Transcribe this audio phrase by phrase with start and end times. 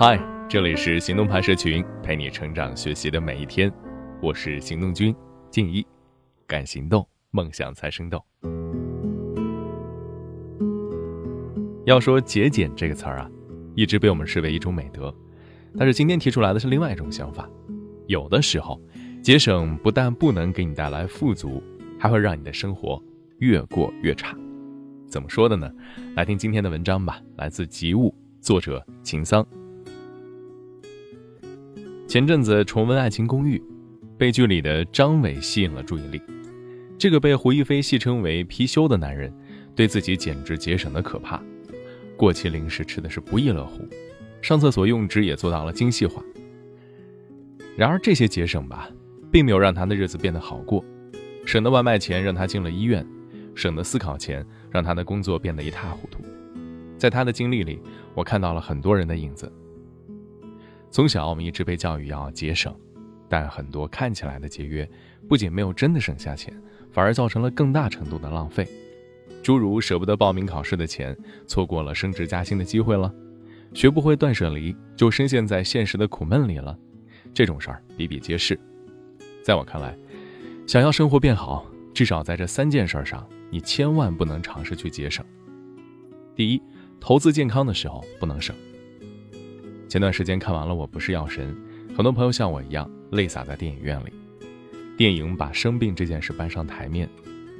[0.00, 0.16] 嗨，
[0.48, 3.68] 这里是行动派社群，陪你成长学习的每一天。
[4.22, 5.12] 我是行动君
[5.50, 5.84] 静一，
[6.46, 8.24] 敢行动，梦想才生动。
[11.84, 13.28] 要说节俭这个词儿啊，
[13.74, 15.12] 一直被我们视为一种美德，
[15.76, 17.50] 但是今天提出来的是另外一种想法。
[18.06, 18.80] 有的时候，
[19.20, 21.60] 节省不但不能给你带来富足，
[21.98, 23.02] 还会让你的生活
[23.38, 24.32] 越过越差。
[25.08, 25.68] 怎么说的呢？
[26.14, 29.44] 来听今天的文章吧，来自吉物，作者秦桑。
[32.08, 33.58] 前阵子重温《爱情公寓》，
[34.16, 36.18] 被剧里的张伟吸引了注意力。
[36.96, 39.30] 这个被胡一菲戏称为“貔貅”的男人，
[39.76, 41.38] 对自己简直节省的可怕，
[42.16, 43.86] 过期零食吃的是不亦乐乎，
[44.40, 46.24] 上厕所用纸也做到了精细化。
[47.76, 48.88] 然而这些节省吧，
[49.30, 50.82] 并没有让他的日子变得好过，
[51.44, 53.06] 省的外卖钱让他进了医院。
[53.54, 56.22] 省的思考钱让他的工作变得一塌糊涂。
[56.96, 57.78] 在他的经历里，
[58.14, 59.52] 我看到了很多人的影子。
[60.90, 62.74] 从小，我们一直被教育要节省，
[63.28, 64.88] 但很多看起来的节约，
[65.28, 66.52] 不仅没有真的省下钱，
[66.90, 68.66] 反而造成了更大程度的浪费。
[69.42, 73.12] 诸如舍不得报名考试的钱，错过了升职加薪的机会了；
[73.74, 76.76] 学不会断舍离，就深陷在现实的苦闷里了。
[77.32, 78.58] 这种事儿比比皆是。
[79.42, 79.96] 在我看来，
[80.66, 83.26] 想要生活变好，至少在这三件事上。
[83.50, 85.24] 你千万不能尝试去节省。
[86.36, 86.62] 第一，
[87.00, 88.54] 投资健康的时候不能省。
[89.88, 91.56] 前段时间看完了《我不是药神》，
[91.96, 94.12] 很多朋友像我一样泪洒在电影院里。
[94.96, 97.08] 电影把生病这件事搬上台面，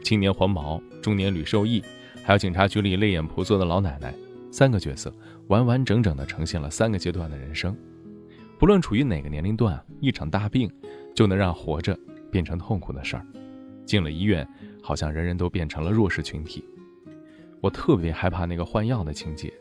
[0.02, 1.82] 青年黄毛、中年吕受益，
[2.22, 4.14] 还有警察局里泪眼婆娑的老奶奶，
[4.50, 5.12] 三个角色
[5.46, 7.76] 完完整整地呈现了三个阶段的人生。
[8.58, 10.70] 不论处于哪个年龄段，一场大病
[11.14, 11.98] 就能让活着
[12.30, 13.26] 变成痛苦的事儿。
[13.84, 14.46] 进了医院。
[14.80, 16.64] 好像人人都变成了弱势群体，
[17.60, 19.52] 我特别害怕那个换药的情节。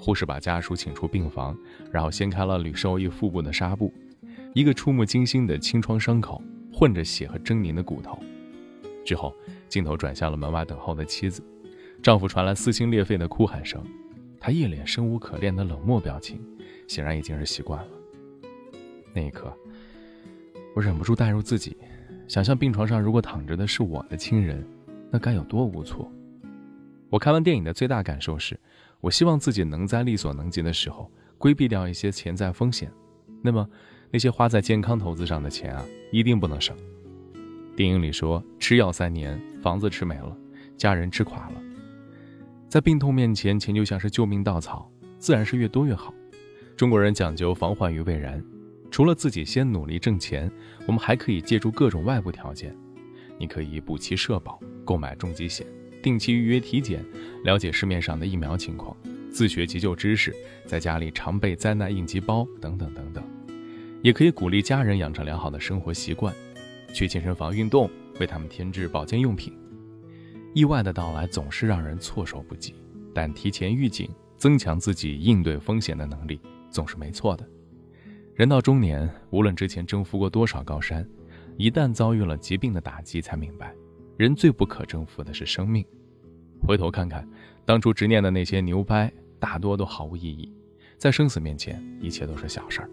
[0.00, 1.56] 护士把家属请出病房，
[1.92, 3.92] 然后掀开了吕受益腹部的纱布，
[4.54, 8.18] 一个触目惊心的清创伤口，混着血和狰狞的骨头。
[9.04, 9.34] 之后，
[9.68, 11.42] 镜头转向了门外等候的妻子，
[12.02, 13.84] 丈夫传来撕心裂肺的哭喊声，
[14.40, 16.40] 他一脸生无可恋的冷漠表情，
[16.88, 17.88] 显然已经是习惯了。
[19.12, 19.54] 那一刻，
[20.74, 21.76] 我忍不住代入自己。
[22.26, 24.64] 想象病床上如果躺着的是我的亲人，
[25.10, 26.10] 那该有多无措！
[27.08, 28.56] 我看完电影的最大感受是，
[29.00, 32.92] 我希望自己能在力所能及的时候规避掉一些潜在风险。
[33.42, 33.68] 那么，
[34.10, 36.76] 那些花在健康投资上的钱啊，一定不能省。
[37.74, 40.36] 电影里说，吃药三年，房子吃没了，
[40.76, 41.62] 家人吃垮了。
[42.68, 46.12] 在病痛面前，钱就像是救命稻草，自然是越多越好。
[46.76, 48.42] 中国人讲究防患于未然。
[48.90, 50.50] 除了自己先努力挣钱，
[50.86, 52.76] 我们还可以借助各种外部条件。
[53.38, 55.66] 你可以补齐社保，购买重疾险，
[56.02, 57.04] 定期预约体检，
[57.44, 58.96] 了解市面上的疫苗情况，
[59.30, 60.34] 自学急救知识，
[60.66, 63.24] 在家里常备灾难应急包等等等等。
[64.02, 66.34] 也可以鼓励家人养成良好的生活习惯，
[66.94, 69.52] 去健身房运动，为他们添置保健用品。
[70.54, 72.74] 意外的到来总是让人措手不及，
[73.14, 76.40] 但提前预警，增强自己应对风险的能力，
[76.70, 77.46] 总是没错的。
[78.34, 81.06] 人到中年，无论之前征服过多少高山，
[81.58, 83.74] 一旦遭遇了疾病的打击，才明白，
[84.20, 85.82] 人最不可征服的是生命。
[86.60, 87.26] 回头看看，
[87.64, 90.52] 当初执念的那些牛掰，大多都毫无意义。
[90.98, 92.90] 在生死面前，一切都是小事儿。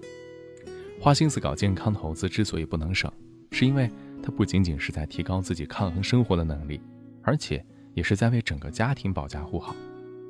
[1.02, 3.12] 花心思搞健康投资之所以不能省，
[3.52, 3.92] 是因为
[4.24, 6.80] 它不仅仅是在提高自己抗衡生活的能力，
[7.22, 7.62] 而且
[7.94, 9.76] 也是在为整个家庭保驾护航。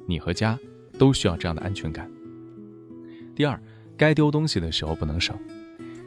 [0.08, 0.58] 你和家
[0.98, 2.10] 都需要这样的安全感。
[3.36, 3.62] 第二。
[3.96, 5.36] 该丢东西的时候不能省。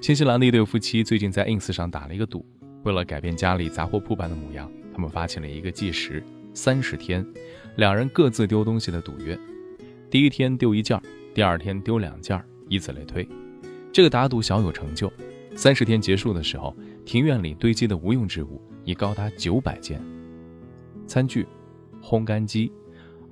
[0.01, 2.47] 新西兰的一对夫妻最近在 ins 上打了一个赌，
[2.83, 6.23] 为了改变家里杂货铺般的模样，他们发起了一个计时
[6.55, 7.27] 三十天，
[7.77, 9.39] 两人各自丢东西的赌约。
[10.11, 11.01] 第一天丢一件，
[11.35, 13.29] 第二天丢两件，以此类推。
[13.93, 15.13] 这个打赌小有成就。
[15.55, 16.75] 三十天结束的时候，
[17.05, 20.01] 庭院里堆积的无用之物已高达九百件：
[21.07, 21.47] 餐具、
[22.03, 22.73] 烘干机、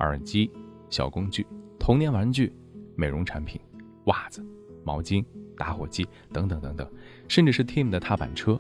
[0.00, 0.50] 耳机、
[0.91, 1.47] 小工具、
[1.78, 2.53] 童年玩具、
[2.97, 3.60] 美容产品。
[4.04, 4.42] 袜子、
[4.84, 5.22] 毛巾、
[5.55, 6.90] 打火机等等等等，
[7.28, 8.58] 甚至是 Tim 的踏板车。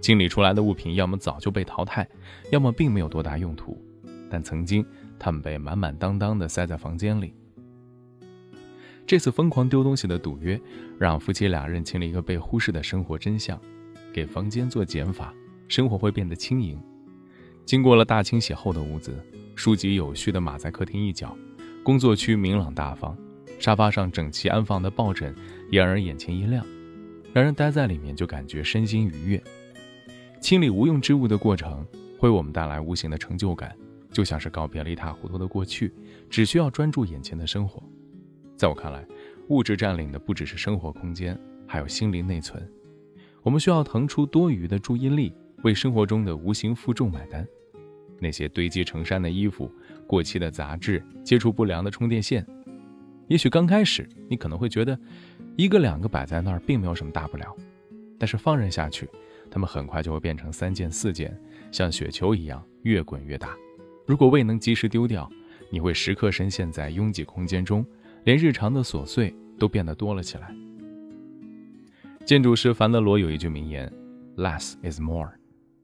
[0.00, 2.08] 清理出来的物品，要么早就被淘汰，
[2.50, 3.76] 要么并没有多大用途，
[4.30, 4.84] 但曾经
[5.18, 7.34] 他们被满满当当的塞在房间里。
[9.06, 10.60] 这次疯狂丢东西的赌约，
[10.98, 13.58] 让夫妻俩认清了一个被忽视的生活真相：
[14.12, 15.34] 给房间做减法，
[15.66, 16.78] 生活会变得轻盈。
[17.64, 19.14] 经过了大清洗后的屋子，
[19.54, 21.36] 书籍有序地码在客厅一角，
[21.82, 23.16] 工作区明朗大方。
[23.58, 25.34] 沙发上整齐安放的抱枕
[25.70, 26.64] 也让人眼前一亮，
[27.32, 29.42] 让人待在里面就感觉身心愉悦。
[30.40, 31.84] 清理无用之物的过程
[32.18, 33.76] 会为我们带来无形的成就感，
[34.10, 35.92] 就像是告别了一塌糊涂的过去，
[36.30, 37.82] 只需要专注眼前的生活。
[38.56, 39.06] 在我看来，
[39.48, 42.66] 物质占领的不只是生活空间，还有心灵内存。
[43.42, 45.32] 我们需要腾出多余的注意力，
[45.62, 47.46] 为生活中的无形负重买单。
[48.20, 49.70] 那些堆积成山的衣服、
[50.06, 52.44] 过期的杂志、接触不良的充电线，
[53.28, 54.98] 也许刚开始你可能会觉得，
[55.56, 57.54] 一个两个摆在那儿并没有什么大不了，
[58.18, 59.08] 但是放任下去，
[59.50, 61.38] 它们很快就会变成三件、四件，
[61.70, 63.56] 像雪球一样越滚越大。
[64.06, 65.28] 如果未能及时丢掉，
[65.70, 67.84] 你会时刻深陷在拥挤空间中，
[68.24, 70.54] 连日常的琐碎都变得多了起来。
[72.24, 73.92] 建筑师凡德罗有一句名言
[74.36, 75.30] ：“Less is more。”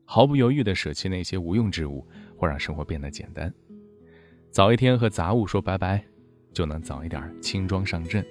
[0.06, 2.06] 毫不犹豫地舍弃那些无用之物，
[2.36, 3.52] 会让生活变得简单。
[4.50, 6.04] 早一天和杂物说拜拜，
[6.52, 8.24] 就能早一点轻装上阵，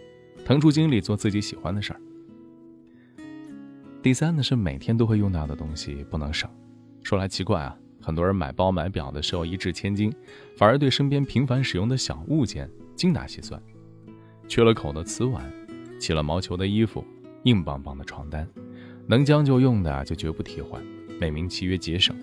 [0.45, 1.99] 腾出精力做自己喜欢的事儿。
[4.03, 6.49] 第三呢，是每天都会用到的东西不能省。
[7.03, 10.13] 说来奇怪啊，很多人买包买表的时候一掷千金，
[10.57, 13.63] 反而对身边频繁使用的小物件精打细算。
[14.45, 15.49] 缺了口的瓷碗，
[16.01, 17.01] 起了毛球的衣服，
[17.43, 18.45] 硬邦邦的床单，
[19.07, 20.83] 能将就用的就绝不替换。
[21.17, 22.13] 美名其曰节省，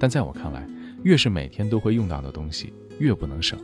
[0.00, 0.68] 但在我看来，
[1.04, 3.56] 越是每天都会用到的东西，越不能省。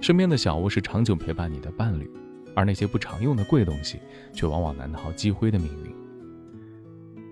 [0.00, 2.10] 身边的小物是长久陪伴你的伴侣，
[2.52, 4.00] 而那些不常用的贵东西，
[4.34, 5.94] 却往往难逃积灰的命运。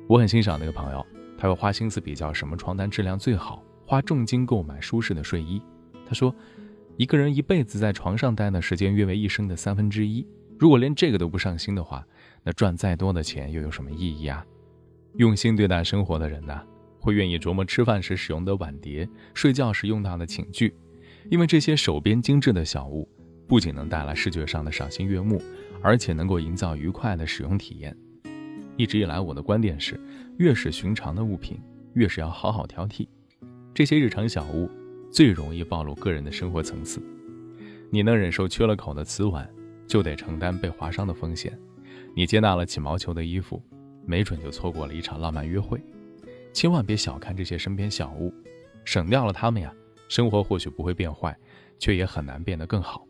[0.08, 1.06] 我很欣赏那个朋友，
[1.36, 5.60] 他会花心思比较什么床单质量最好，花重金购买舒适的睡衣。
[6.06, 6.34] 他说，
[6.96, 10.26] 一个人一辈子在床上待的时间约为一生的三分之一，
[10.58, 12.02] 如果连这个都不上心的话，
[12.42, 14.42] 那赚再多的钱又有什么意义啊？
[15.16, 16.58] 用心对待生活的人呢，
[16.98, 20.74] 会愿意琢磨吃饭时使用的碗碟、睡觉时用到的寝具，
[21.30, 23.06] 因为这些手边精致的小物，
[23.46, 25.38] 不仅能带来视觉上的赏心悦目，
[25.82, 27.94] 而且能够营造愉快的使用体验。
[28.78, 30.00] 一直以来，我的观点是，
[30.38, 31.60] 越是寻常的物品，
[31.94, 33.06] 越是要好好挑剔。
[33.74, 34.70] 这些日常小物
[35.10, 37.02] 最容易暴露个人的生活层次。
[37.90, 39.46] 你能忍受缺了口的瓷碗，
[39.86, 41.58] 就得承担被划伤的风险。
[42.14, 43.62] 你接纳了起毛球的衣服。
[44.06, 45.78] 没准就错过了一场浪漫约会，
[46.54, 48.32] 千万别小看这些身边小物，
[48.82, 49.70] 省掉了它们呀，
[50.08, 51.36] 生活或许不会变坏，
[51.78, 53.06] 却也很难变得更好。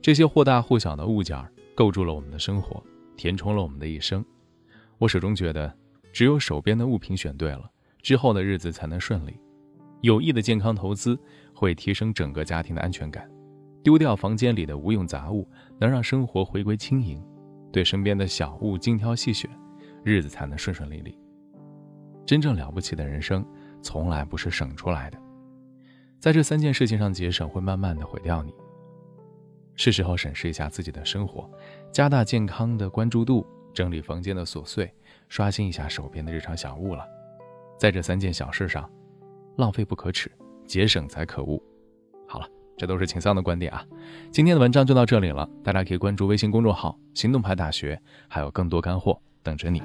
[0.00, 1.36] 这些或大或小的物件
[1.74, 2.80] 构筑了我们的生活，
[3.16, 4.24] 填充了我们的一生。
[4.98, 5.72] 我始终觉得，
[6.12, 7.70] 只有手边的物品选对了，
[8.02, 9.38] 之后的日子才能顺利。
[10.00, 11.18] 有益的健康投资
[11.54, 13.28] 会提升整个家庭的安全感，
[13.82, 15.48] 丢掉房间里的无用杂物，
[15.78, 17.22] 能让生活回归轻盈。
[17.70, 19.48] 对身边的小物精挑细选。
[20.04, 21.18] 日子才能顺顺利利。
[22.24, 23.44] 真正了不起的人生，
[23.82, 25.18] 从来不是省出来的。
[26.18, 28.54] 在这三件事情上节省，会慢慢的毁掉你。
[29.74, 31.50] 是时候审视一下自己的生活，
[31.92, 33.46] 加大健康的关注度，
[33.78, 34.92] 整理房间的琐碎，
[35.28, 37.06] 刷新一下手边的日常小物了。
[37.78, 38.90] 在这三件小事上，
[39.56, 40.28] 浪费不可耻，
[40.66, 41.62] 节省才可恶。
[42.26, 43.86] 好了，这都是秦桑的观点啊。
[44.32, 47.96] 今天的文章就到这里了，大家可以关注微信公众号“行动派大学”，
[48.26, 49.16] 还有更多干货。
[49.44, 49.80] 等着你。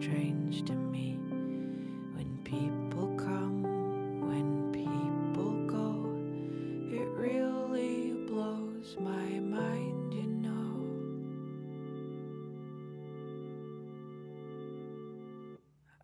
[0.00, 1.18] strange to me
[2.14, 3.62] when people come,
[4.28, 6.12] when people go.
[6.94, 10.82] It really blows my mind, you know.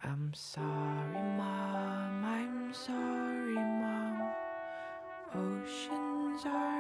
[0.02, 4.22] I'm sorry, Mom, I'm sorry, Mom.
[5.34, 6.71] Oceans are.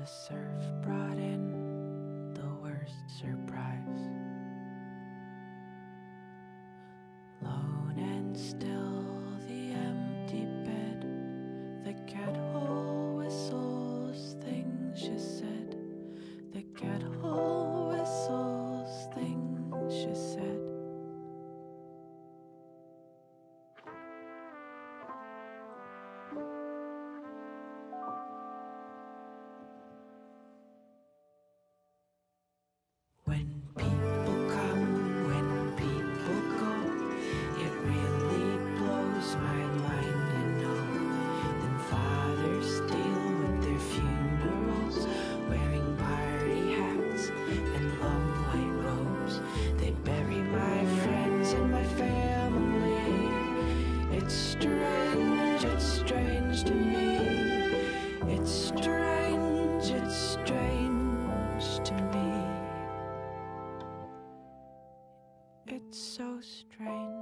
[0.00, 1.59] The surf brought in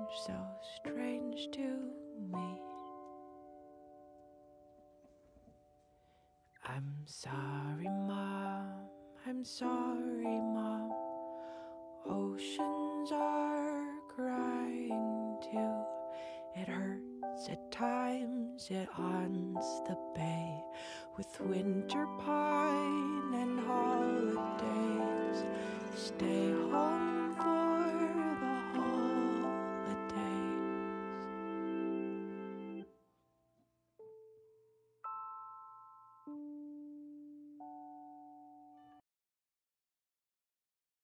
[0.09, 0.35] strange, so
[0.77, 1.91] strange to
[2.33, 2.61] me.
[6.65, 8.89] I'm sorry, Mom.
[9.27, 10.93] I'm sorry, Mom.
[12.07, 13.85] Oceans are
[14.15, 15.83] crying too.
[16.57, 20.61] It hurts at times, it haunts the bay
[21.17, 25.45] with winter pine and holidays.
[25.95, 26.58] Stay